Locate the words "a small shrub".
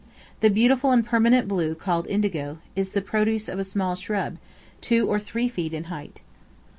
3.59-4.37